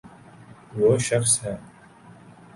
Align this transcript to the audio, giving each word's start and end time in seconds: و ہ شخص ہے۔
و 0.79 0.81
ہ 0.93 0.97
شخص 1.07 1.33
ہے۔ 1.43 1.53